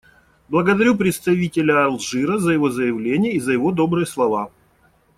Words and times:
Благодарю 0.49 0.97
представителя 0.97 1.85
Алжира 1.85 2.39
за 2.39 2.53
его 2.53 2.71
заявление 2.71 3.33
и 3.33 3.39
за 3.39 3.51
его 3.51 3.71
добрые 3.71 4.07
слова. 4.07 4.49